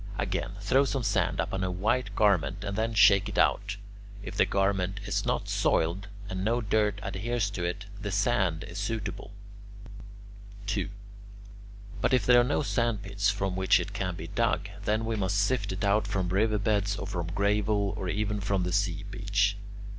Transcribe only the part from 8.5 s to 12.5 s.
is suitable. 2. But if there are